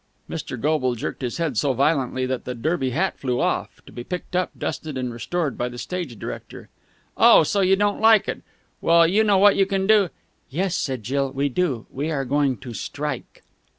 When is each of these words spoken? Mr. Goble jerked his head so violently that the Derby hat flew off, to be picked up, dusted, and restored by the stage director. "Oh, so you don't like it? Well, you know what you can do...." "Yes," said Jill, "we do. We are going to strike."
Mr. 0.27 0.59
Goble 0.59 0.95
jerked 0.95 1.21
his 1.21 1.37
head 1.37 1.57
so 1.59 1.73
violently 1.73 2.25
that 2.25 2.43
the 2.43 2.55
Derby 2.55 2.89
hat 2.89 3.19
flew 3.19 3.39
off, 3.39 3.85
to 3.85 3.91
be 3.91 4.03
picked 4.03 4.35
up, 4.35 4.49
dusted, 4.57 4.97
and 4.97 5.13
restored 5.13 5.59
by 5.59 5.69
the 5.69 5.77
stage 5.77 6.17
director. 6.17 6.69
"Oh, 7.17 7.43
so 7.43 7.61
you 7.61 7.75
don't 7.75 8.01
like 8.01 8.27
it? 8.27 8.41
Well, 8.81 9.05
you 9.05 9.23
know 9.23 9.37
what 9.37 9.57
you 9.57 9.67
can 9.67 9.85
do...." 9.85 10.09
"Yes," 10.49 10.73
said 10.73 11.03
Jill, 11.03 11.31
"we 11.31 11.49
do. 11.49 11.85
We 11.91 12.09
are 12.09 12.25
going 12.25 12.57
to 12.61 12.73
strike." 12.73 13.43